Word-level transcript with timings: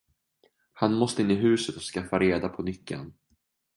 Han 0.73 0.93
måste 0.93 1.21
in 1.21 1.31
i 1.31 1.35
huset 1.35 1.75
och 1.75 1.81
skaffa 1.81 2.19
reda 2.19 2.49
på 2.49 2.61
nyckeln. 2.61 3.13